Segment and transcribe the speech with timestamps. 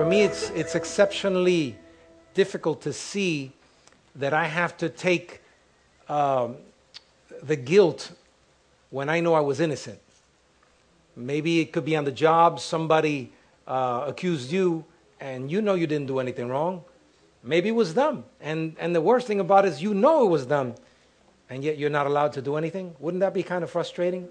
[0.00, 1.76] for me, it's, it's exceptionally
[2.32, 3.52] difficult to see
[4.16, 5.42] that I have to take
[6.08, 6.56] um,
[7.42, 8.10] the guilt
[8.88, 9.98] when I know I was innocent.
[11.14, 13.30] Maybe it could be on the job, somebody
[13.66, 14.86] uh, accused you,
[15.20, 16.82] and you know you didn't do anything wrong.
[17.42, 18.24] Maybe it was them.
[18.40, 20.76] And, and the worst thing about it is you know it was them,
[21.50, 22.96] and yet you're not allowed to do anything.
[23.00, 24.30] Wouldn't that be kind of frustrating?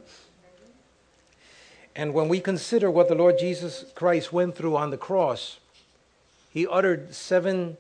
[1.96, 5.59] And when we consider what the Lord Jesus Christ went through on the cross,
[6.49, 7.77] he uttered seven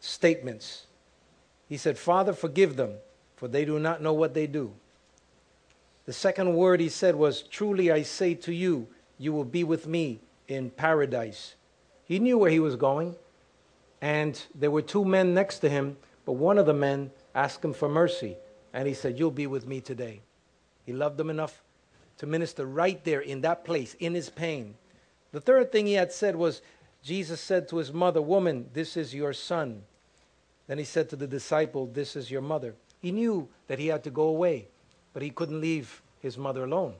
[0.00, 0.86] statements.
[1.68, 2.94] He said, Father, forgive them,
[3.36, 4.72] for they do not know what they do.
[6.06, 8.88] The second word he said was, Truly I say to you,
[9.18, 11.54] you will be with me in paradise.
[12.04, 13.14] He knew where he was going,
[14.00, 17.72] and there were two men next to him, but one of the men asked him
[17.72, 18.36] for mercy,
[18.72, 20.22] and he said, You'll be with me today.
[20.84, 21.62] He loved them enough
[22.18, 24.74] to minister right there in that place, in his pain.
[25.30, 26.62] The third thing he had said was,
[27.02, 29.82] Jesus said to his mother, Woman, this is your son.
[30.68, 32.74] Then he said to the disciple, This is your mother.
[33.00, 34.68] He knew that he had to go away.
[35.12, 36.94] But he couldn't leave his mother alone.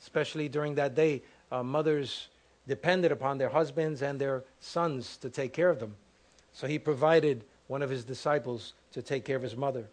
[0.00, 2.28] Especially during that day, uh, mothers
[2.66, 5.94] depended upon their husbands and their sons to take care of them.
[6.52, 9.86] So he provided one of his disciples to take care of his mother.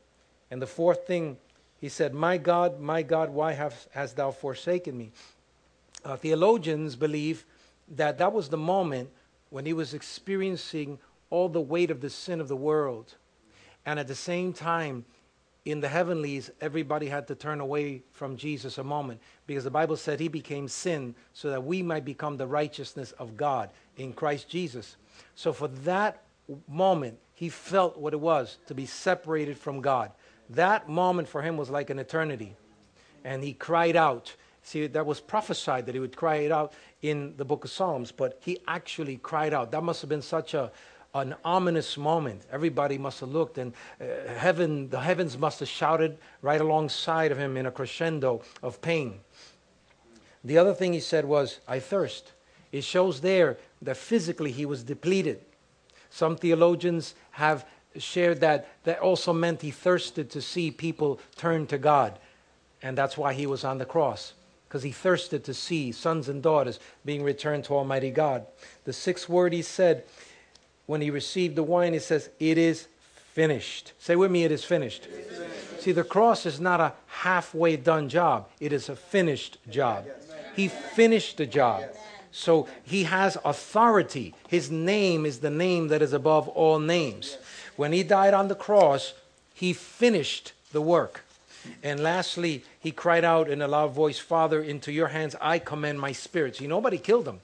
[0.52, 1.38] And the fourth thing,
[1.80, 5.12] he said, My God, my God, why have, hast thou forsaken me?
[6.04, 7.46] Uh, theologians believe
[7.96, 9.10] that that was the moment
[9.50, 13.16] when he was experiencing all the weight of the sin of the world.
[13.86, 15.06] And at the same time,
[15.66, 19.98] in the heavenlies, everybody had to turn away from Jesus a moment because the Bible
[19.98, 24.48] said he became sin so that we might become the righteousness of God in Christ
[24.48, 24.96] Jesus.
[25.34, 26.22] So for that
[26.68, 30.12] moment, he felt what it was to be separated from God.
[30.52, 32.56] That moment for him was like an eternity.
[33.24, 34.36] And he cried out.
[34.62, 36.74] See, that was prophesied that he would cry it out
[37.10, 39.72] in the book of Psalms, but he actually cried out.
[39.72, 40.72] That must have been such a,
[41.14, 42.42] an ominous moment.
[42.52, 47.38] Everybody must have looked, and uh, heaven, the heavens must have shouted right alongside of
[47.38, 49.20] him in a crescendo of pain.
[50.44, 52.32] The other thing he said was, I thirst.
[52.72, 55.42] It shows there that physically he was depleted.
[56.10, 57.66] Some theologians have
[57.98, 62.20] shared that that also meant he thirsted to see people turn to God.
[62.82, 64.34] And that's why he was on the cross,
[64.68, 68.46] because he thirsted to see sons and daughters being returned to Almighty God.
[68.84, 70.04] The sixth word he said
[70.86, 72.88] when he received the wine, he says, It is
[73.34, 73.94] finished.
[74.00, 75.06] Say with me, it is finished.
[75.06, 75.82] It is finished.
[75.82, 80.06] See, the cross is not a halfway done job, it is a finished job.
[80.56, 81.84] He finished the job.
[82.32, 84.34] So he has authority.
[84.48, 87.38] His name is the name that is above all names.
[87.76, 89.14] When he died on the cross,
[89.54, 91.25] he finished the work.
[91.84, 96.00] And lastly, he cried out in a loud voice, Father, into your hands I commend
[96.00, 96.58] my spirit.
[96.58, 97.40] See, nobody killed him.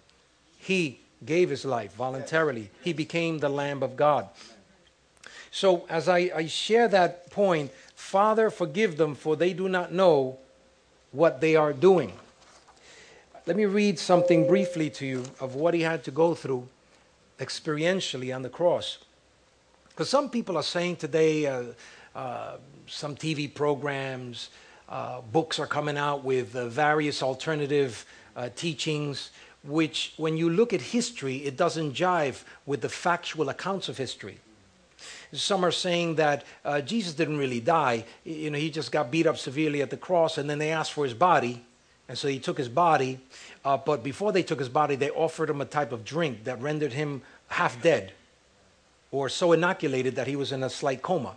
[0.58, 2.70] He gave his life voluntarily.
[2.84, 4.28] He became the Lamb of God.
[5.52, 10.38] So, as I, I, share that point, Father, forgive them, for they do not know
[11.12, 12.14] what they are doing.
[13.46, 16.68] Let me read something briefly to you of what he had to go through
[17.40, 19.00] experientially on the cross.
[19.90, 21.64] Because some people are saying today, uh,
[22.14, 24.50] some TV programs,
[24.90, 28.06] uh, books are coming out with uh, various alternative
[28.36, 29.32] uh, teachings
[29.64, 34.40] which, when you look at history, it doesn't jive with the factual accounts of history.
[35.34, 38.06] Some are saying that uh, Jesus didn't really die.
[38.24, 40.94] You know, he just got beat up severely at the cross, and then they asked
[40.94, 41.64] for his body,
[42.10, 43.20] and so he took his body.
[43.64, 46.62] Uh, but before they took his body, they offered him a type of drink that
[46.62, 48.14] rendered him half dead,
[49.12, 51.36] or so inoculated that he was in a slight coma.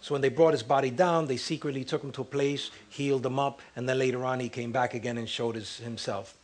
[0.00, 3.24] So when they brought his body down, they secretly took him to a place, healed
[3.24, 6.34] him up, and then later on he came back again and showed his, himself.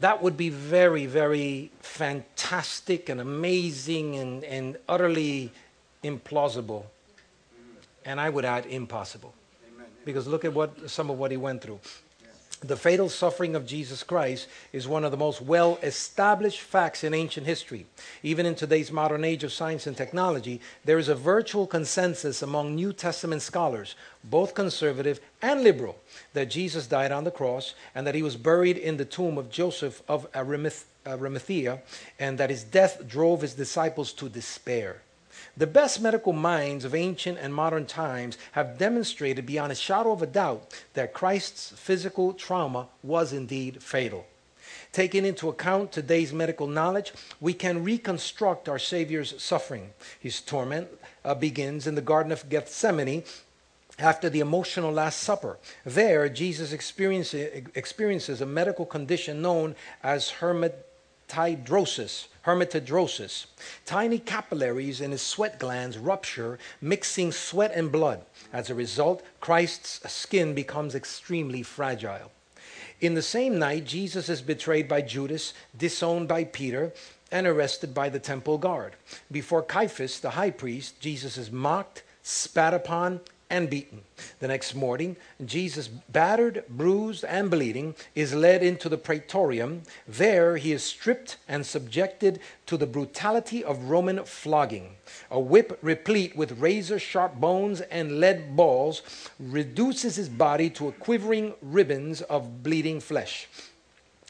[0.00, 5.52] That would be very, very fantastic and amazing and, and utterly
[6.02, 6.84] implausible.
[8.04, 9.34] And I would add impossible.
[10.04, 11.80] Because look at what some of what he went through.
[12.62, 17.14] The fatal suffering of Jesus Christ is one of the most well established facts in
[17.14, 17.86] ancient history.
[18.22, 22.74] Even in today's modern age of science and technology, there is a virtual consensus among
[22.74, 25.96] New Testament scholars, both conservative and liberal,
[26.34, 29.50] that Jesus died on the cross and that he was buried in the tomb of
[29.50, 31.80] Joseph of Arimathea
[32.18, 35.00] and that his death drove his disciples to despair.
[35.56, 40.22] The best medical minds of ancient and modern times have demonstrated beyond a shadow of
[40.22, 44.26] a doubt that Christ's physical trauma was indeed fatal.
[44.92, 49.90] Taking into account today's medical knowledge, we can reconstruct our Savior's suffering.
[50.18, 50.88] His torment
[51.24, 53.22] uh, begins in the Garden of Gethsemane
[53.98, 55.58] after the emotional Last Supper.
[55.84, 60.86] There, Jesus experiences, a medical condition known as hermet
[61.32, 63.46] hematidrosis, hematidrosis.
[63.84, 68.24] Tiny capillaries in his sweat glands rupture, mixing sweat and blood.
[68.52, 72.30] As a result, Christ's skin becomes extremely fragile.
[73.00, 76.92] In the same night, Jesus is betrayed by Judas, disowned by Peter,
[77.32, 78.94] and arrested by the temple guard.
[79.30, 84.02] Before Caiaphas, the high priest, Jesus is mocked, spat upon, and beaten.
[84.38, 89.82] The next morning, Jesus, battered, bruised, and bleeding, is led into the praetorium.
[90.08, 94.96] There he is stripped and subjected to the brutality of Roman flogging.
[95.30, 99.02] A whip replete with razor sharp bones and lead balls
[99.38, 103.48] reduces his body to a quivering ribbons of bleeding flesh.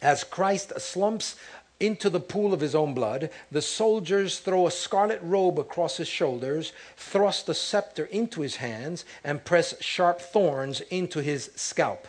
[0.03, 1.37] As Christ slumps
[1.81, 3.31] into the pool of his own blood.
[3.51, 9.05] The soldiers throw a scarlet robe across his shoulders, thrust a scepter into his hands,
[9.25, 12.07] and press sharp thorns into his scalp.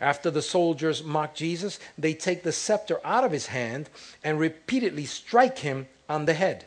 [0.00, 3.90] After the soldiers mock Jesus, they take the scepter out of his hand
[4.24, 6.66] and repeatedly strike him on the head.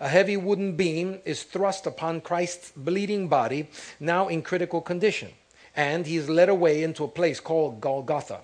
[0.00, 3.68] A heavy wooden beam is thrust upon Christ's bleeding body,
[3.98, 5.30] now in critical condition,
[5.74, 8.40] and he is led away into a place called Golgotha,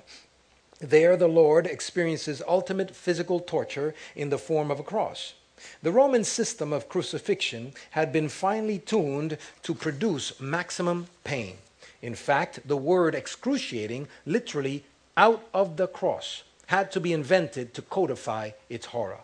[0.82, 5.34] there, the Lord experiences ultimate physical torture in the form of a cross.
[5.82, 11.56] The Roman system of crucifixion had been finely tuned to produce maximum pain.
[12.02, 14.84] In fact, the word excruciating, literally
[15.17, 19.20] out of the cross, had to be invented to codify its horror.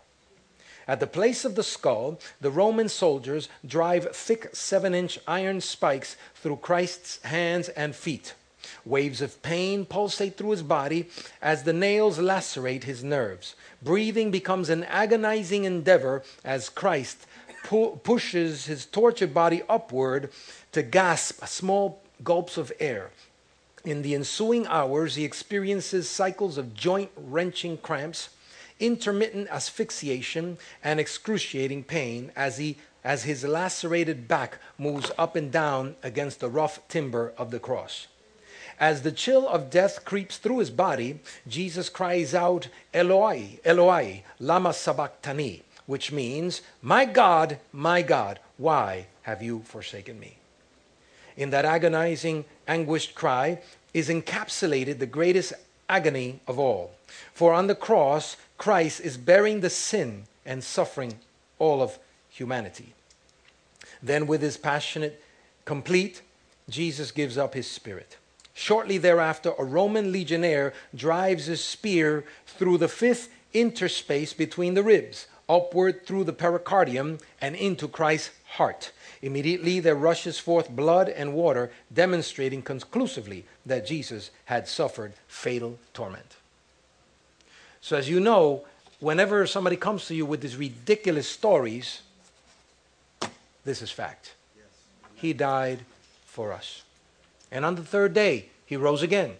[0.87, 6.17] At the place of the skull, the Roman soldiers drive thick seven inch iron spikes
[6.37, 8.35] through Christ's hands and feet.
[8.85, 11.09] Waves of pain pulsate through his body
[11.43, 13.55] as the nails lacerate his nerves.
[13.83, 17.27] Breathing becomes an agonizing endeavor as Christ
[17.65, 20.31] pu- pushes his tortured body upward
[20.73, 23.11] to gasp small gulps of air.
[23.85, 28.31] In the ensuing hours, he experiences cycles of joint wrenching cramps,
[28.81, 35.97] intermittent asphyxiation, and excruciating pain as, he, as his lacerated back moves up and down
[36.03, 38.09] against the rough timber of the cross.
[38.81, 44.73] As the chill of death creeps through his body, Jesus cries out, Eloi, Eloi, lama
[44.73, 50.39] sabachthani, which means, My God, my God, why have you forsaken me?
[51.37, 53.61] In that agonizing, anguished cry
[53.95, 55.53] is encapsulated the greatest
[55.89, 56.93] agony of all.
[57.33, 61.19] For on the cross, Christ is bearing the sin and suffering
[61.59, 61.99] all of
[62.29, 62.95] humanity.
[64.03, 65.23] Then, with his passionate,
[65.65, 66.23] complete,
[66.69, 68.17] Jesus gives up his spirit.
[68.59, 75.29] Shortly thereafter, a Roman legionnaire drives his spear through the fifth interspace between the ribs,
[75.49, 78.91] upward through the pericardium, and into Christ's heart.
[79.23, 86.35] Immediately there rushes forth blood and water, demonstrating conclusively that Jesus had suffered fatal torment.
[87.81, 88.65] So, as you know,
[88.99, 92.03] whenever somebody comes to you with these ridiculous stories,
[93.65, 94.35] this is fact.
[95.15, 95.85] He died
[96.27, 96.83] for us.
[97.51, 99.37] And on the third day, he rose again.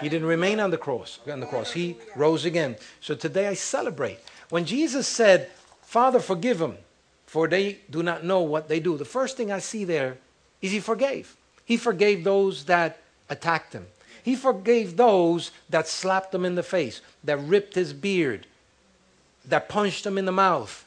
[0.00, 1.18] He didn't remain on the cross.
[1.30, 2.76] On the cross, he rose again.
[3.00, 4.18] So today I celebrate.
[4.48, 5.50] When Jesus said,
[5.82, 6.78] "Father, forgive them,
[7.26, 10.16] for they do not know what they do," the first thing I see there
[10.62, 11.36] is he forgave.
[11.64, 12.98] He forgave those that
[13.28, 13.86] attacked him.
[14.22, 18.46] He forgave those that slapped him in the face, that ripped his beard,
[19.44, 20.86] that punched him in the mouth,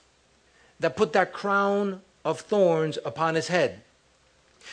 [0.79, 3.83] that put that crown of thorns upon his head.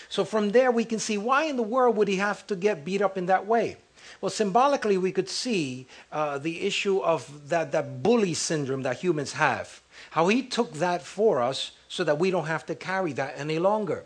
[0.09, 2.85] So from there, we can see why in the world would he have to get
[2.85, 3.77] beat up in that way?
[4.21, 9.33] Well, symbolically, we could see uh, the issue of that, that bully syndrome that humans
[9.33, 9.81] have.
[10.11, 13.59] How he took that for us so that we don't have to carry that any
[13.59, 14.05] longer.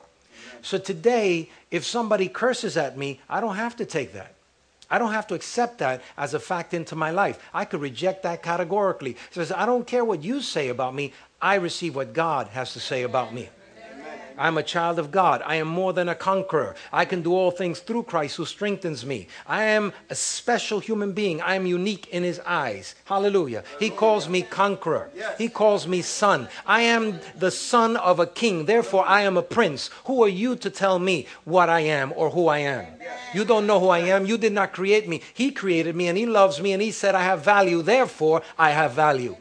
[0.62, 4.34] So today, if somebody curses at me, I don't have to take that.
[4.90, 7.38] I don't have to accept that as a fact into my life.
[7.52, 9.16] I could reject that categorically.
[9.30, 11.12] Says, I don't care what you say about me.
[11.42, 13.50] I receive what God has to say about me.
[14.38, 15.42] I'm a child of God.
[15.44, 16.74] I am more than a conqueror.
[16.92, 19.28] I can do all things through Christ who strengthens me.
[19.46, 21.40] I am a special human being.
[21.40, 22.94] I am unique in his eyes.
[23.04, 23.64] Hallelujah.
[23.80, 25.10] He calls me conqueror.
[25.36, 26.48] He calls me son.
[26.66, 28.66] I am the son of a king.
[28.66, 29.90] Therefore, I am a prince.
[30.04, 32.86] Who are you to tell me what I am or who I am?
[33.34, 34.26] You don't know who I am.
[34.26, 35.22] You did not create me.
[35.34, 37.82] He created me and he loves me and he said I have value.
[37.82, 39.36] Therefore, I have value.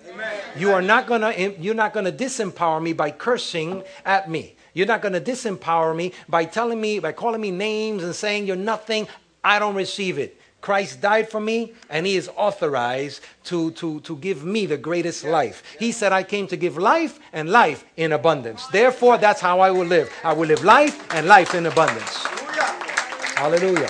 [0.58, 4.56] You are not going to you're not going to disempower me by cursing at me.
[4.78, 8.46] You're not going to disempower me by telling me, by calling me names and saying
[8.46, 9.08] you're nothing.
[9.44, 10.40] I don't receive it.
[10.62, 15.24] Christ died for me and he is authorized to, to, to give me the greatest
[15.24, 15.64] life.
[15.80, 18.68] He said, I came to give life and life in abundance.
[18.68, 20.14] Therefore, that's how I will live.
[20.24, 22.16] I will live life and life in abundance.
[23.34, 23.90] Hallelujah.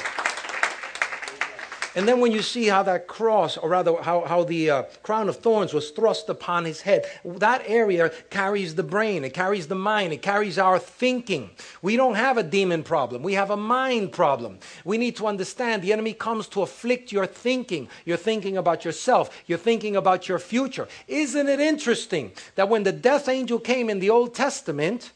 [1.98, 5.30] And then when you see how that cross, or rather how, how the uh, crown
[5.30, 9.74] of thorns was thrust upon his head, that area carries the brain, it carries the
[9.74, 11.50] mind, it carries our thinking.
[11.82, 14.60] We don't have a demon problem, we have a mind problem.
[14.86, 17.89] We need to understand the enemy comes to afflict your thinking.
[18.06, 20.88] You're thinking about yourself, you're thinking about your future.
[21.08, 25.13] Isn't it interesting that when the death angel came in the Old Testament,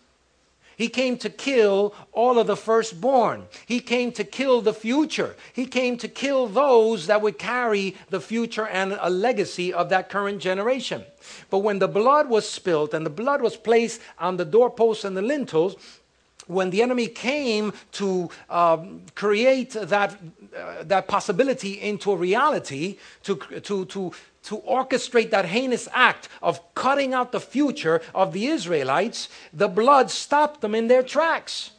[0.82, 3.46] he came to kill all of the firstborn.
[3.68, 5.36] He came to kill the future.
[5.54, 10.10] He came to kill those that would carry the future and a legacy of that
[10.10, 11.04] current generation.
[11.52, 15.16] But when the blood was spilt and the blood was placed on the doorposts and
[15.16, 15.76] the lintels,
[16.48, 20.18] when the enemy came to um, create that,
[20.58, 24.12] uh, that possibility into a reality, to, to, to,
[24.44, 30.10] to orchestrate that heinous act of cutting out the future of the Israelites, the blood
[30.10, 31.72] stopped them in their tracks.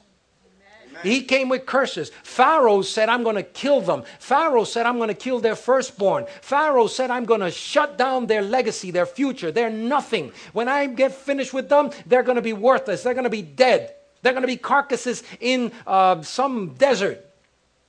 [1.02, 2.10] He came with curses.
[2.22, 4.04] Pharaoh said, I'm going to kill them.
[4.18, 6.26] Pharaoh said, I'm going to kill their firstborn.
[6.40, 9.50] Pharaoh said, I'm going to shut down their legacy, their future.
[9.50, 10.32] They're nothing.
[10.52, 13.02] When I get finished with them, they're going to be worthless.
[13.02, 13.94] They're going to be dead.
[14.22, 17.26] They're going to be carcasses in uh, some desert.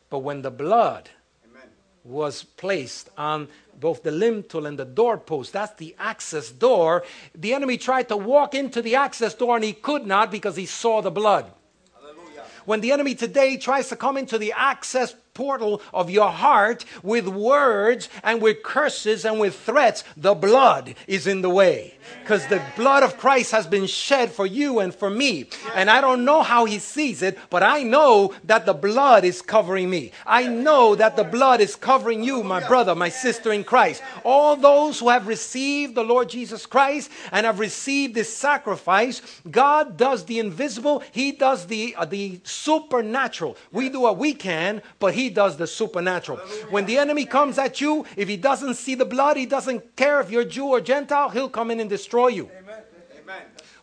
[0.09, 1.09] But when the blood
[1.45, 1.69] Amen.
[2.03, 3.47] was placed on
[3.83, 5.51] both the lintel and the doorpost.
[5.51, 7.03] That's the access door.
[7.35, 10.65] The enemy tried to walk into the access door and he could not because he
[10.65, 11.51] saw the blood.
[11.93, 12.45] Hallelujah.
[12.63, 17.27] When the enemy today tries to come into the access portal of your heart with
[17.27, 21.95] words and with curses and with threats, the blood is in the way.
[22.21, 25.49] Because the blood of Christ has been shed for you and for me.
[25.73, 29.41] And I don't know how he sees it, but I know that the blood is
[29.41, 30.11] covering me.
[30.25, 34.03] I know that the blood is covering you, my brother, my sister in Christ.
[34.23, 39.97] All those who have received the Lord Jesus Christ and have received this sacrifice, God
[39.97, 43.57] does the invisible, He does the, uh, the supernatural.
[43.71, 46.37] We do what we can, but He he does the supernatural.
[46.69, 50.19] When the enemy comes at you, if he doesn't see the blood, he doesn't care
[50.21, 52.49] if you're Jew or Gentile, he'll come in and destroy you.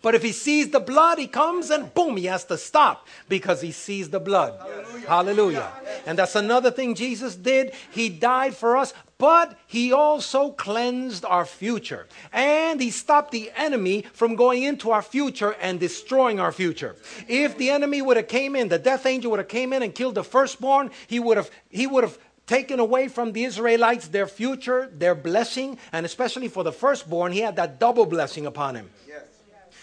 [0.02, 3.60] But if he sees the blood, he comes and boom, he has to stop because
[3.60, 4.58] he sees the blood.
[4.58, 5.08] Hallelujah.
[5.08, 5.72] Hallelujah.
[6.06, 7.74] And that's another thing Jesus did.
[7.90, 12.06] He died for us, but he also cleansed our future.
[12.32, 16.96] And he stopped the enemy from going into our future and destroying our future.
[17.28, 19.94] If the enemy would have came in, the death angel would have came in and
[19.94, 24.26] killed the firstborn, he would have he would have taken away from the Israelites their
[24.26, 28.90] future, their blessing, and especially for the firstborn, he had that double blessing upon him.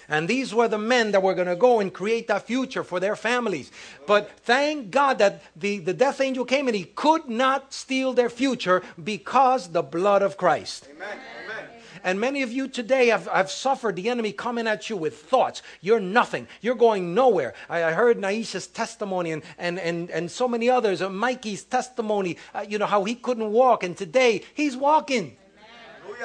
[0.10, 3.00] And these were the men that were going to go and create that future for
[3.00, 3.72] their families.
[4.06, 8.30] But thank God that the, the death angel came and he could not steal their
[8.30, 10.88] future because the blood of Christ.
[10.90, 11.20] Amen.
[11.44, 11.66] Amen.
[12.04, 15.62] And many of you today have, have suffered the enemy coming at you with thoughts.
[15.82, 16.48] You're nothing.
[16.62, 17.54] You're going nowhere.
[17.70, 22.66] I, I heard Naisha's testimony and, and, and, and so many others, Mikey's testimony, uh,
[22.68, 23.84] you know, how he couldn't walk.
[23.84, 25.38] And today he's walking.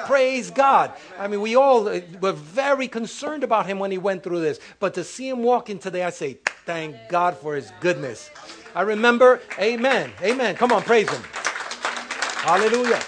[0.05, 0.91] Praise God.
[1.19, 4.59] I mean, we all uh, were very concerned about him when he went through this.
[4.79, 8.29] But to see him walking today, I say, thank God for his goodness.
[8.75, 10.55] I remember, amen, amen.
[10.55, 11.21] Come on, praise him.
[12.43, 13.01] Hallelujah.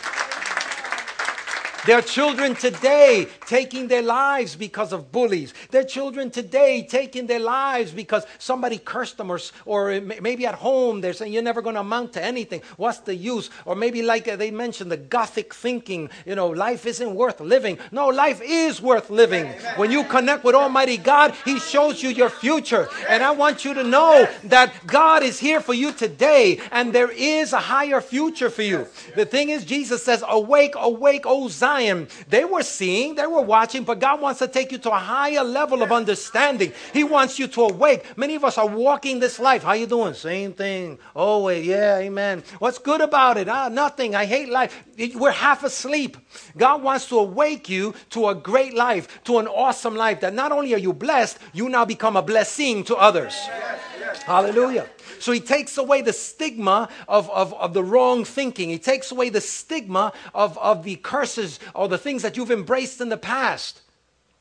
[1.86, 5.54] There are children today taking their lives because of bullies.
[5.72, 11.02] Their children today taking their lives because somebody cursed them, or, or maybe at home
[11.02, 12.62] they're saying, You're never going to amount to anything.
[12.78, 13.50] What's the use?
[13.66, 17.78] Or maybe, like uh, they mentioned, the Gothic thinking, you know, life isn't worth living.
[17.92, 19.48] No, life is worth living.
[19.78, 22.88] When you connect with Almighty God, He shows you your future.
[23.10, 27.12] And I want you to know that God is here for you today, and there
[27.12, 28.88] is a higher future for you.
[29.16, 32.08] The thing is, Jesus says, Awake, awake, O Zion.
[32.28, 35.44] They were seeing, they were watching, but God wants to take you to a higher
[35.44, 36.74] level of understanding.
[36.94, 38.18] He wants you to awake.
[38.18, 39.64] Many of us are walking this life.
[39.64, 40.14] How you doing?
[40.14, 41.00] Same thing.
[41.16, 42.44] Oh, yeah, amen.
[42.60, 43.48] What's good about it?
[43.48, 44.16] Ah, nothing.
[44.16, 44.84] I hate life.
[45.16, 46.18] We're half asleep.
[46.58, 50.52] God wants to awake you to a great life, to an awesome life that not
[50.52, 53.34] only are you blessed, you now become a blessing to others.
[53.48, 54.22] Yes, yes.
[54.24, 54.90] Hallelujah.
[55.20, 58.70] So he takes away the stigma of, of, of the wrong thinking.
[58.70, 63.02] He takes away the stigma of, of the curses or the things that you've embraced
[63.02, 63.82] in the past.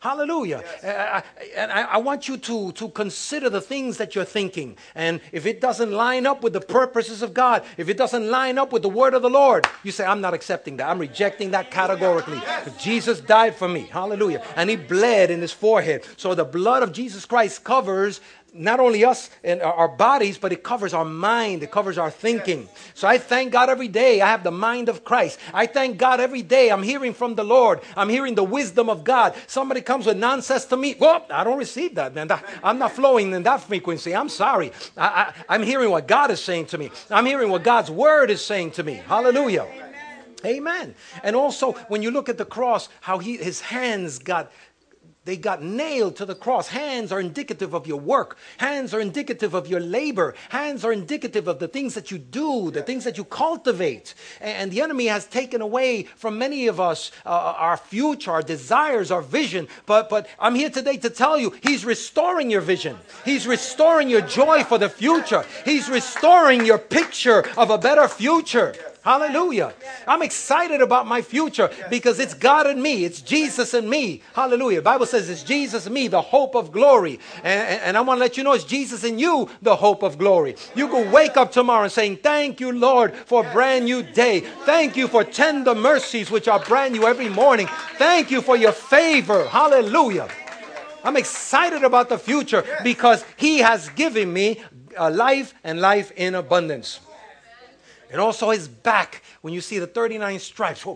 [0.05, 0.63] Hallelujah.
[0.83, 0.85] Yes.
[0.85, 1.23] Uh,
[1.57, 4.77] and I, I, want you to, to consider the things that you're thinking.
[4.95, 8.59] And if it doesn't line up with the purposes of God, if it doesn't line
[8.59, 10.91] up with the word of the Lord, you say, I'm not accepting that.
[10.91, 12.37] I'm rejecting that categorically.
[12.37, 12.85] Yes.
[12.85, 13.89] Jesus died for me.
[13.91, 14.45] Hallelujah.
[14.57, 16.05] And he bled in his forehead.
[16.19, 18.21] So the blood of Jesus Christ covers
[18.55, 22.69] not only us and our bodies, but it covers our mind, it covers our thinking.
[22.95, 25.39] So I thank God every day I have the mind of Christ.
[25.53, 27.81] I thank God every day I'm hearing from the Lord.
[27.97, 29.35] I'm hearing the wisdom of God.
[29.49, 30.95] Somebody comes with nonsense to me.
[30.99, 32.31] Well, I don't receive that, man.
[32.63, 34.15] I'm not flowing in that frequency.
[34.15, 34.73] I'm sorry.
[34.97, 36.91] I, I, I'm hearing what God is saying to me.
[37.11, 38.95] I'm hearing what God's word is saying to me.
[38.95, 39.67] Hallelujah.
[40.45, 40.95] Amen.
[41.23, 44.53] And also, when you look at the cross, how he, his hands got
[45.25, 46.69] they got nailed to the cross.
[46.69, 48.37] Hands are indicative of your work.
[48.59, 50.35] Hands are indicative of your labor.
[50.51, 54.15] Hands are indicative of the things that you do, the things that you cultivate.
[54.41, 59.11] And the enemy has taken away from many of us uh, our future, our desires,
[59.11, 59.69] our vision.
[59.87, 62.99] But, but I'm here today to tell you, he's restoring your vision.
[63.25, 65.45] He's restoring your joy for the future.
[65.65, 68.75] He's restoring your picture of a better future.
[69.05, 69.75] Hallelujah.
[70.09, 73.05] I'm excited about my future because it's God and me.
[73.05, 74.23] It's Jesus and me.
[74.33, 74.79] Hallelujah.
[74.79, 77.21] The Bible says it's Jesus and me, the hope of glory.
[77.43, 80.17] And, and I want to let you know it's Jesus and you, the hope of
[80.17, 80.57] glory.
[80.75, 84.41] You can wake up tomorrow and saying, Thank you, Lord, for a brand new day.
[84.65, 87.69] Thank you for tender mercies which are brand new every morning.
[87.99, 89.47] Thank you for your favor.
[89.49, 90.29] Hallelujah.
[91.05, 94.63] I'm excited about the future because He has given me
[94.97, 97.01] a life and life in abundance
[98.15, 100.87] and also his back when you see the 39 stripes.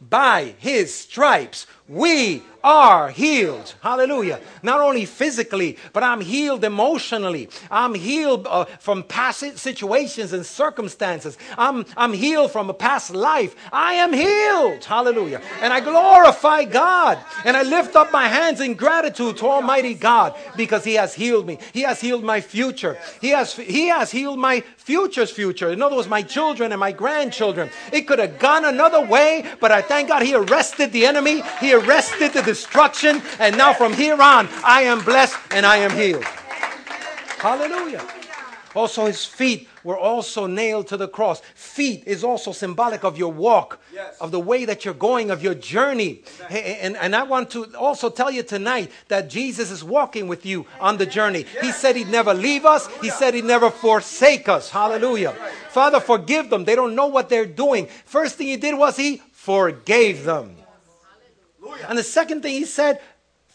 [0.00, 3.74] By his stripes, we are healed.
[3.82, 4.40] Hallelujah.
[4.62, 7.48] Not only physically, but I'm healed emotionally.
[7.70, 11.36] I'm healed uh, from past situations and circumstances.
[11.58, 13.56] I'm, I'm healed from a past life.
[13.72, 14.84] I am healed.
[14.84, 15.42] Hallelujah.
[15.60, 17.18] And I glorify God.
[17.44, 21.46] And I lift up my hands in gratitude to Almighty God because He has healed
[21.46, 21.58] me.
[21.72, 22.96] He has healed my future.
[23.20, 25.70] He has, he has healed my future's future.
[25.70, 27.70] In other words, my children and my grandchildren.
[27.92, 31.42] It could have gone another way, but I thank God He arrested the enemy.
[31.60, 33.22] He arrested the destruction.
[33.38, 36.24] And now from here on, I am blessed and I am healed.
[37.38, 38.04] Hallelujah.
[38.74, 41.40] Also, his feet were also nailed to the cross.
[41.54, 44.16] Feet is also symbolic of your walk, yes.
[44.20, 46.22] of the way that you're going, of your journey.
[46.48, 50.66] And, and I want to also tell you tonight that Jesus is walking with you
[50.80, 51.44] on the journey.
[51.60, 54.70] He said he'd never leave us, he said he'd never forsake us.
[54.70, 55.34] Hallelujah.
[55.72, 56.64] Father, forgive them.
[56.64, 57.86] They don't know what they're doing.
[58.04, 60.56] First thing he did was he forgave them.
[61.88, 63.00] And the second thing he said,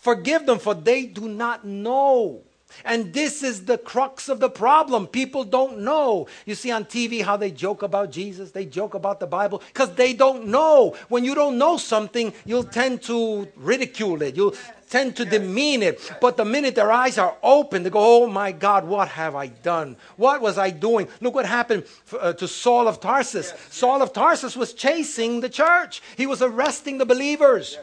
[0.02, 2.44] forgive them, for they do not know.
[2.84, 5.08] And this is the crux of the problem.
[5.08, 6.28] People don't know.
[6.46, 9.96] You see on TV how they joke about Jesus, they joke about the Bible because
[9.96, 10.96] they don't know.
[11.10, 14.36] When you don't know something, you'll tend to ridicule it.
[14.36, 14.56] You'll
[14.90, 16.00] tend to demean it.
[16.22, 19.48] But the minute their eyes are open, they go, Oh my God, what have I
[19.48, 19.98] done?
[20.16, 21.08] What was I doing?
[21.22, 21.86] Look what happened
[22.20, 23.54] uh, to Saul of Tarsus.
[23.70, 27.78] Saul of Tarsus was chasing the church, he was arresting the believers.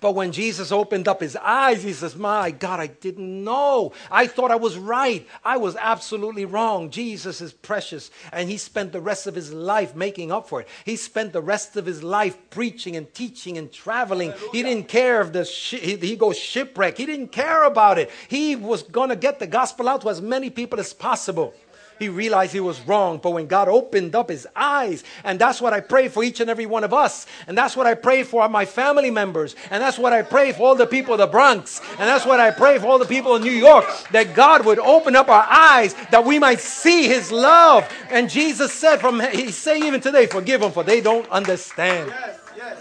[0.00, 3.92] But when Jesus opened up his eyes, he says, My God, I didn't know.
[4.10, 5.26] I thought I was right.
[5.44, 6.90] I was absolutely wrong.
[6.90, 8.10] Jesus is precious.
[8.32, 10.68] And he spent the rest of his life making up for it.
[10.84, 14.30] He spent the rest of his life preaching and teaching and traveling.
[14.30, 14.52] Hallelujah.
[14.52, 16.96] He didn't care if the sh- he, he goes shipwreck.
[16.96, 18.10] He didn't care about it.
[18.28, 21.54] He was going to get the gospel out to as many people as possible.
[21.98, 23.18] He realized he was wrong.
[23.18, 26.50] But when God opened up his eyes, and that's what I pray for each and
[26.50, 29.98] every one of us, and that's what I pray for my family members, and that's
[29.98, 32.78] what I pray for all the people of the Bronx, and that's what I pray
[32.78, 36.24] for all the people in New York, that God would open up our eyes that
[36.24, 37.88] we might see his love.
[38.10, 42.08] And Jesus said from he's saying even today, forgive them, for they don't understand.
[42.10, 42.78] Yes, yes.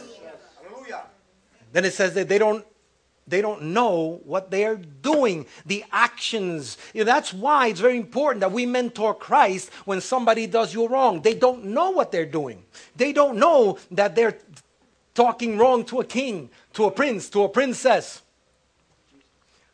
[0.64, 1.04] Hallelujah.
[1.72, 2.66] Then it says that they don't
[3.28, 6.78] they don't know what they're doing, the actions.
[6.94, 10.88] You know, that's why it's very important that we mentor Christ when somebody does you
[10.88, 11.22] wrong.
[11.22, 12.64] They don't know what they're doing.
[12.96, 14.38] They don't know that they're
[15.14, 18.22] talking wrong to a king, to a prince, to a princess.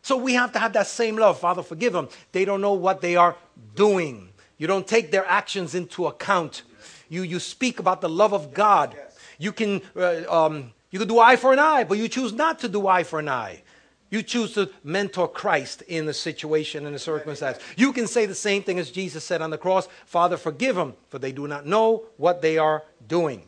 [0.04, 1.40] So we have to have that same love.
[1.40, 2.10] Father, forgive them.
[2.32, 3.36] They don't know what they are
[3.76, 4.30] doing.
[4.58, 6.64] You don't take their actions into account.
[7.10, 8.96] You, you speak about the love of God.
[9.40, 9.82] You can.
[9.96, 12.88] Uh, um, you could do eye for an eye, but you choose not to do
[12.88, 13.62] eye for an eye.
[14.10, 17.60] You choose to mentor Christ in the situation and the circumstance.
[17.78, 20.96] You can say the same thing as Jesus said on the cross Father, forgive them,
[21.10, 23.44] for they do not know what they are doing.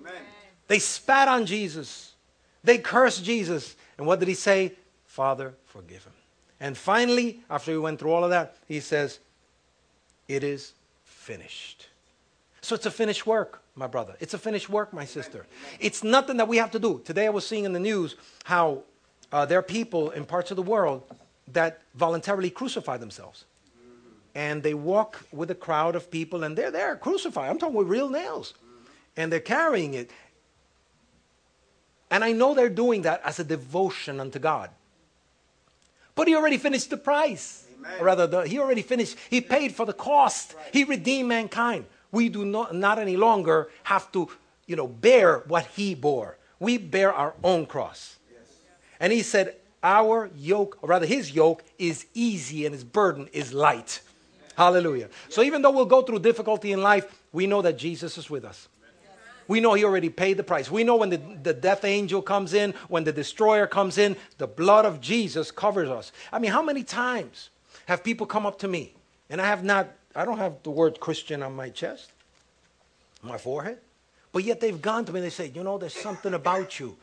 [0.00, 0.22] Amen.
[0.68, 2.14] They spat on Jesus,
[2.62, 3.76] they cursed Jesus.
[3.98, 4.72] And what did he say?
[5.04, 6.12] Father, forgive him.
[6.58, 9.18] And finally, after he went through all of that, he says,
[10.28, 10.72] It is
[11.04, 11.88] finished.
[12.62, 14.16] So it's a finished work my brother.
[14.20, 15.46] It's a finished work, my sister.
[15.80, 17.00] It's nothing that we have to do.
[17.04, 18.82] Today I was seeing in the news how
[19.32, 21.02] uh, there are people in parts of the world
[21.52, 23.44] that voluntarily crucify themselves.
[24.34, 27.50] And they walk with a crowd of people and they're there crucified.
[27.50, 28.54] I'm talking with real nails.
[29.16, 30.10] And they're carrying it.
[32.10, 34.70] And I know they're doing that as a devotion unto God.
[36.14, 37.66] But he already finished the price.
[37.78, 38.00] Amen.
[38.00, 39.16] Or rather, the, he already finished.
[39.30, 40.54] He paid for the cost.
[40.72, 41.86] He redeemed mankind.
[42.12, 44.28] We do not, not any longer have to,
[44.66, 46.38] you know, bear what he bore.
[46.60, 48.18] We bear our own cross.
[49.00, 53.52] And he said, Our yoke, or rather, his yoke is easy and his burden is
[53.52, 54.00] light.
[54.56, 55.08] Hallelujah.
[55.28, 58.44] So even though we'll go through difficulty in life, we know that Jesus is with
[58.44, 58.68] us.
[59.48, 60.70] We know he already paid the price.
[60.70, 64.46] We know when the, the death angel comes in, when the destroyer comes in, the
[64.46, 66.12] blood of Jesus covers us.
[66.32, 67.50] I mean, how many times
[67.86, 68.94] have people come up to me
[69.28, 72.12] and I have not, I don't have the word Christian on my chest,
[73.22, 73.78] my forehead,
[74.32, 76.96] but yet they've gone to me and they say, you know, there's something about you.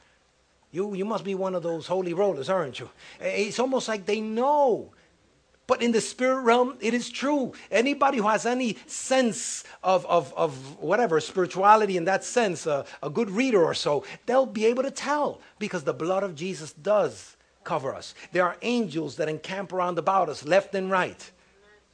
[0.72, 2.89] You, you must be one of those holy rollers, aren't you?
[3.19, 4.91] It's almost like they know
[5.69, 7.54] but in the spirit realm, it is true.
[7.69, 13.30] Anybody who has any sense of, of, of whatever, spirituality in that sense, a good
[13.30, 17.93] reader or so, they'll be able to tell because the blood of Jesus does cover
[17.93, 18.15] us.
[18.32, 21.30] There are angels that encamp around about us, left and right.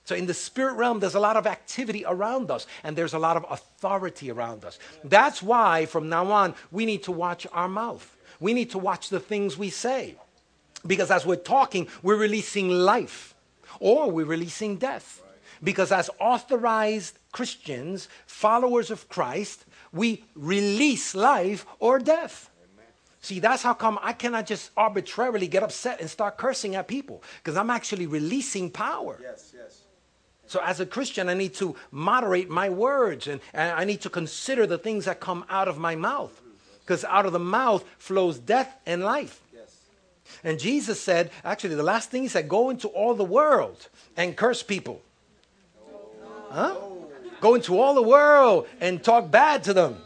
[0.06, 3.20] So in the spirit realm, there's a lot of activity around us, and there's a
[3.20, 4.78] lot of authority around us.
[5.04, 8.16] That's why from now on, we need to watch our mouth.
[8.40, 10.16] We need to watch the things we say.
[10.86, 13.34] Because as we're talking, we're releasing life
[13.80, 15.24] or we're releasing death.
[15.64, 22.52] Because as authorized Christians, followers of Christ, we release life or death.
[23.22, 27.24] See, that's how come I cannot just arbitrarily get upset and start cursing at people
[27.38, 29.18] because I'm actually releasing power.
[29.20, 29.85] Yes, yes.
[30.48, 34.10] So, as a Christian, I need to moderate my words and, and I need to
[34.10, 36.40] consider the things that come out of my mouth
[36.82, 39.42] because out of the mouth flows death and life.
[40.44, 44.36] And Jesus said, actually, the last thing he said, go into all the world and
[44.36, 45.02] curse people.
[46.50, 46.76] Huh?
[47.42, 49.98] Go into all the world and talk bad to them.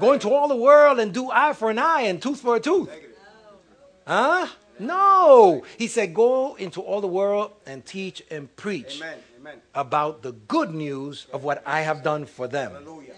[0.00, 2.60] Go into all the world and do eye for an eye and tooth for a
[2.60, 2.90] tooth.
[4.06, 4.46] Huh?
[4.78, 5.64] No.
[5.78, 9.18] He said, go into all the world and teach and preach Amen.
[9.42, 9.60] Amen.
[9.74, 12.70] about the good news of what I have done for them.
[12.72, 13.14] Hallelujah.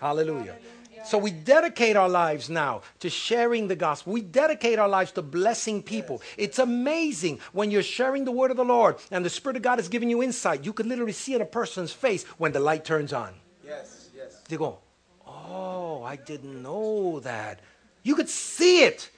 [0.00, 0.56] Hallelujah.
[1.04, 4.14] So we dedicate our lives now to sharing the gospel.
[4.14, 6.22] We dedicate our lives to blessing people.
[6.38, 9.78] It's amazing when you're sharing the word of the Lord and the Spirit of God
[9.78, 10.64] is giving you insight.
[10.64, 13.34] You can literally see in a person's face when the light turns on.
[13.64, 14.40] Yes, yes.
[14.48, 14.78] They go,
[15.26, 17.60] Oh, I didn't know that.
[18.02, 19.10] You could see it.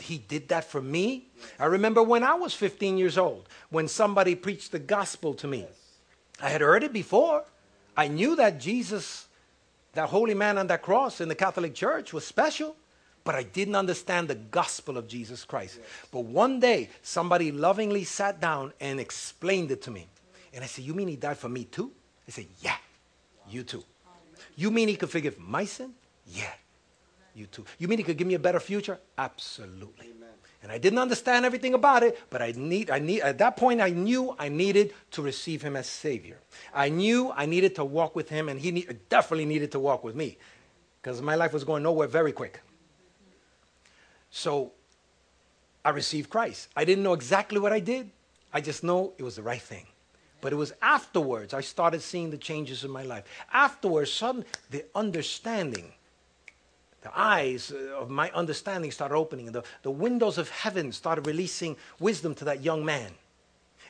[0.00, 1.28] He did that for me.
[1.58, 5.66] I remember when I was 15 years old, when somebody preached the gospel to me.
[6.42, 7.44] I had heard it before.
[7.96, 9.26] I knew that Jesus
[9.94, 12.76] that holy man on that cross in the Catholic Church was special,
[13.22, 15.78] but I didn't understand the gospel of Jesus Christ.
[15.78, 15.88] Yes.
[16.10, 20.06] But one day, somebody lovingly sat down and explained it to me.
[20.52, 21.90] And I said, You mean he died for me too?
[22.28, 22.76] I said, Yeah,
[23.48, 23.84] you too.
[24.56, 25.94] You mean he could forgive my sin?
[26.26, 26.52] Yeah,
[27.34, 27.64] you too.
[27.78, 28.98] You mean he could give me a better future?
[29.18, 30.06] Absolutely.
[30.06, 30.28] Amen.
[30.62, 33.82] And I didn't understand everything about it, but I need, I need, at that point,
[33.82, 36.38] I knew I needed to receive him as Savior.
[36.72, 40.02] I knew I needed to walk with him, and he need, definitely needed to walk
[40.02, 40.38] with me
[41.02, 42.60] because my life was going nowhere very quick.
[44.30, 44.72] So
[45.84, 46.68] I received Christ.
[46.74, 48.10] I didn't know exactly what I did,
[48.54, 49.86] I just know it was the right thing.
[50.40, 53.24] But it was afterwards I started seeing the changes in my life.
[53.52, 55.92] Afterwards, suddenly, the understanding
[57.04, 61.76] the eyes uh, of my understanding started opening, the, the windows of heaven started releasing
[62.00, 63.12] wisdom to that young man.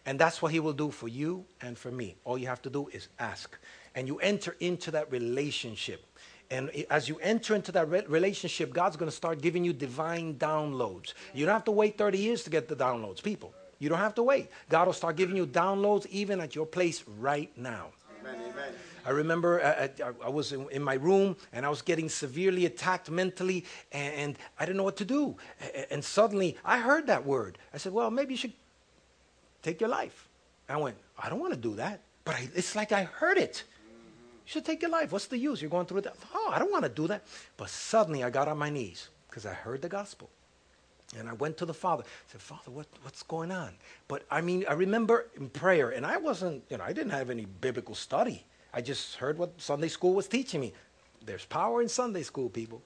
[0.05, 2.17] And that's what he will do for you and for me.
[2.25, 3.57] All you have to do is ask.
[3.95, 6.05] And you enter into that relationship.
[6.51, 10.35] And as you enter into that re- relationship, God's going to start giving you divine
[10.35, 11.15] downloads.
[11.33, 13.55] You don't have to wait 30 years to get the downloads, people.
[13.79, 14.51] You don't have to wait.
[14.69, 17.87] God will start giving you downloads even at your place right now.
[18.21, 18.75] Amen, amen.
[19.07, 22.09] I remember uh, uh, I, I was in, in, my room and I was getting
[22.09, 25.37] severely attacked mentally, and, and I didn't know what to do.
[25.91, 27.59] And suddenly I heard that word.
[27.73, 28.53] I said, Well, maybe you should
[29.63, 30.29] take your life.
[30.69, 32.01] I went, I don't want to do that.
[32.25, 33.65] But I, it's like I heard it.
[34.47, 35.13] You should take your life.
[35.13, 35.61] What's the use?
[35.61, 36.17] You're going through that.
[36.35, 37.25] Oh, I don't want to do that.
[37.57, 40.31] But suddenly I got on my knees because I heard the gospel.
[41.19, 42.03] And I went to the Father.
[42.03, 43.75] I said, Father, what, what's going on?
[44.09, 47.31] But I mean, I remember in prayer, and I wasn't, you know, I didn't have
[47.31, 48.45] any biblical study.
[48.75, 50.73] I just heard what Sunday school was teaching me.
[51.27, 52.83] There's power in Sunday school, people.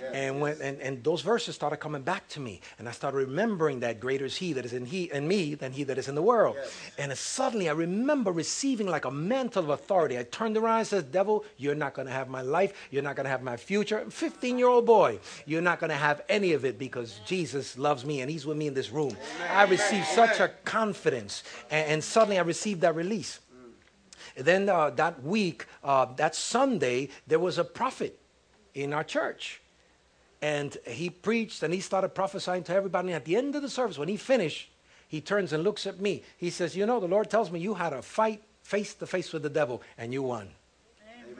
[0.00, 3.18] Yes, and when and, and those verses started coming back to me, and I started
[3.18, 6.08] remembering that greater is He that is in He in me than He that is
[6.08, 6.56] in the world.
[6.58, 6.80] Yes.
[6.98, 10.18] And suddenly I remember receiving like a mantle of authority.
[10.18, 12.72] I turned around and said, "Devil, you're not going to have my life.
[12.90, 15.96] You're not going to have my future." 15 year old boy, you're not going to
[15.96, 19.14] have any of it because Jesus loves me and He's with me in this room.
[19.36, 19.56] Amen.
[19.56, 20.28] I received Amen.
[20.28, 23.40] such a confidence, and, and suddenly I received that release.
[24.36, 28.18] Then uh, that week, uh, that Sunday, there was a prophet
[28.74, 29.60] in our church.
[30.42, 33.08] And he preached and he started prophesying to everybody.
[33.08, 34.68] And at the end of the service, when he finished,
[35.08, 36.22] he turns and looks at me.
[36.36, 39.32] He says, You know, the Lord tells me you had a fight face to face
[39.32, 40.50] with the devil and you won.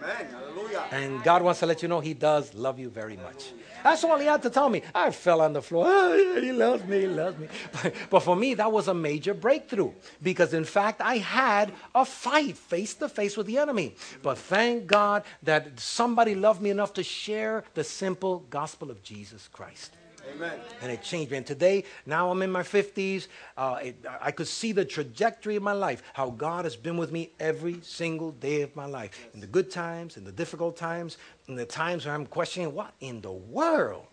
[0.04, 0.26] Amen.
[0.30, 0.84] Hallelujah.
[0.90, 3.52] And God wants to let you know He does love you very much.
[3.82, 4.82] That's all He had to tell me.
[4.94, 5.86] I fell on the floor.
[5.96, 7.00] Oh, he loves me.
[7.00, 7.48] He loves me.
[7.72, 12.04] But, but for me, that was a major breakthrough because, in fact, I had a
[12.04, 13.94] fight face to face with the enemy.
[14.22, 19.48] But thank God that somebody loved me enough to share the simple gospel of Jesus
[19.48, 19.92] Christ.
[20.32, 20.58] Amen.
[20.82, 21.38] And it changed me.
[21.38, 23.28] And today, now I'm in my 50s.
[23.56, 27.12] Uh, it, I could see the trajectory of my life, how God has been with
[27.12, 29.28] me every single day of my life.
[29.34, 32.92] In the good times, in the difficult times, in the times where I'm questioning, what
[33.00, 34.06] in the world?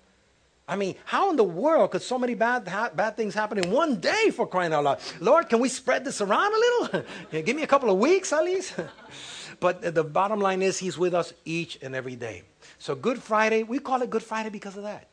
[0.67, 3.71] I mean, how in the world could so many bad, ha- bad things happen in
[3.71, 5.00] one day for crying out loud?
[5.19, 7.06] Lord, can we spread this around a little?
[7.43, 8.76] Give me a couple of weeks at least.
[9.60, 12.43] but the bottom line is, He's with us each and every day.
[12.80, 15.11] So, Good Friday, we call it Good Friday because of that.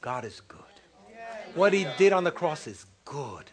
[0.00, 0.60] God is good.
[1.54, 3.44] What he did on the cross is good.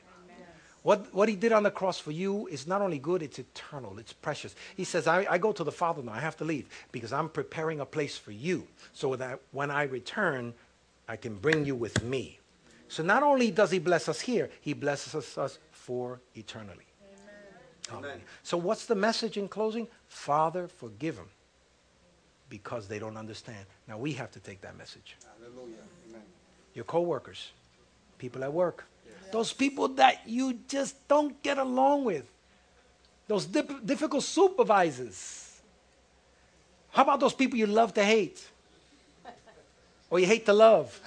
[0.83, 3.97] What, what he did on the cross for you is not only good, it's eternal,
[3.99, 4.55] it's precious.
[4.77, 7.27] He says, I, I go to the Father now, I have to leave because I'm
[7.27, 10.53] preparing a place for you so that when I return,
[11.09, 12.39] I can bring you with me.
[12.87, 16.85] So not only does he bless us here, he blesses us for eternally.
[17.89, 18.19] Hallelujah.
[18.43, 19.87] So what's the message in closing?
[20.07, 21.29] Father, forgive them
[22.49, 23.65] because they don't understand.
[23.87, 25.83] Now we have to take that message Hallelujah.
[26.77, 27.53] Your coworkers,
[28.19, 28.85] people at work,
[29.31, 32.23] those people that you just don't get along with,
[33.27, 35.59] those dip- difficult supervisors.
[36.91, 38.47] How about those people you love to hate?
[40.11, 41.01] Or you hate to love?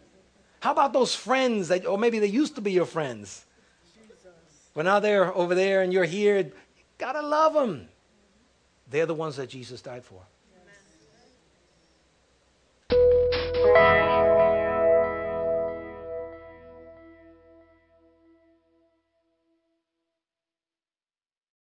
[0.60, 3.44] How about those friends that, or maybe they used to be your friends,
[4.72, 6.50] but now they're over there and you're here?
[6.96, 7.88] Gotta love them.
[8.88, 10.22] They're the ones that Jesus died for.